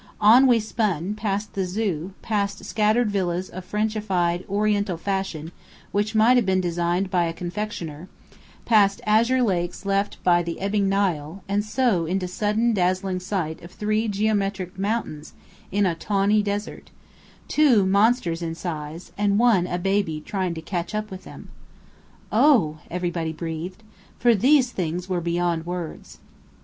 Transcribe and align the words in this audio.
On 0.19 0.47
we 0.47 0.59
spun, 0.59 1.13
past 1.13 1.53
the 1.53 1.63
Zoo, 1.63 2.13
past 2.23 2.65
scattered 2.65 3.11
villas 3.11 3.49
of 3.49 3.63
Frenchified, 3.63 4.43
Oriental 4.49 4.97
fashion 4.97 5.51
which 5.91 6.15
might 6.15 6.37
have 6.37 6.43
been 6.47 6.59
designed 6.59 7.11
by 7.11 7.25
a 7.25 7.33
confectioner: 7.33 8.07
past 8.65 8.99
azure 9.05 9.43
lakes 9.43 9.85
left 9.85 10.17
by 10.23 10.41
the 10.41 10.59
ebbing 10.59 10.89
Nile, 10.89 11.43
and 11.47 11.63
so 11.63 12.07
into 12.07 12.27
sudden 12.27 12.73
dazzling 12.73 13.19
sight 13.19 13.61
of 13.61 13.69
three 13.69 14.07
geometric 14.07 14.75
mountains 14.75 15.33
in 15.71 15.85
a 15.85 15.93
tawny 15.93 16.41
desert 16.41 16.89
two, 17.47 17.85
monsters 17.85 18.41
in 18.41 18.55
size, 18.55 19.11
and 19.19 19.37
one 19.37 19.67
a 19.67 19.77
baby 19.77 20.19
trying 20.19 20.55
to 20.55 20.63
catch 20.63 20.95
up 20.95 21.11
with 21.11 21.25
them. 21.25 21.49
"Oh!" 22.31 22.79
everybody 22.89 23.33
breathed. 23.33 23.83
For 24.17 24.33
these 24.33 24.71
things 24.71 25.07
were 25.07 25.21
beyond 25.21 25.67
words. 25.67 26.17